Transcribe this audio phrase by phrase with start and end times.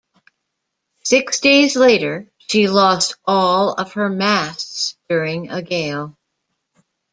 [1.03, 6.17] Six days later she lost all of her masts during a gale.